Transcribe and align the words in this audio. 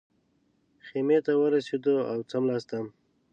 خیمې 0.87 1.19
ته 1.25 1.31
ورسېدو 1.41 1.95
او 2.11 2.17
څملاستم. 2.29 2.85